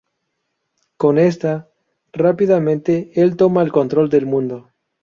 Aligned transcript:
Con 0.97 1.19
esta, 1.19 1.69
rápidamente 2.11 3.11
el 3.21 3.37
toma 3.37 3.61
el 3.61 3.71
control 3.71 4.09
del 4.09 4.25
mundo. 4.25 4.71